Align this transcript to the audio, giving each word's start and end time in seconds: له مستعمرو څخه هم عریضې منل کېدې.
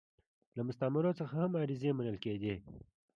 له 0.55 0.61
مستعمرو 0.67 1.17
څخه 1.19 1.33
هم 1.41 1.51
عریضې 1.61 1.91
منل 1.97 2.17
کېدې. 2.23 2.53